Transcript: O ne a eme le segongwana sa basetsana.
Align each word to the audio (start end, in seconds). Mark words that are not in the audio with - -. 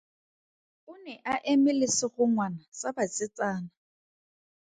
O 0.91 0.93
ne 1.03 1.13
a 1.33 1.35
eme 1.51 1.71
le 1.79 1.87
segongwana 1.97 2.61
sa 2.79 2.89
basetsana. 2.95 3.69